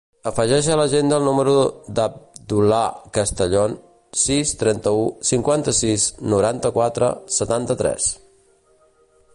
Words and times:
Afegeix 0.29 0.67
a 0.69 0.75
l'agenda 0.79 1.17
el 1.19 1.25
número 1.29 1.51
de 1.99 2.05
l'Abdullah 2.05 3.11
Castellon: 3.17 3.75
sis, 4.23 4.55
trenta-u, 4.63 5.05
cinquanta-sis, 5.33 6.07
noranta-quatre, 6.35 7.11
setanta-tres. 7.39 8.09